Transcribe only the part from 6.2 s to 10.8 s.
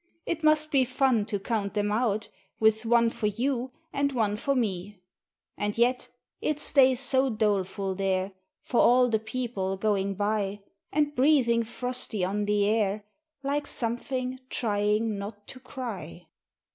it stays so doleful there, For all the People going by,